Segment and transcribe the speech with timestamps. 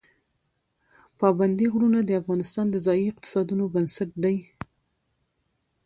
[1.19, 4.35] پابندی غرونه د افغانستان د ځایي اقتصادونو بنسټ دی.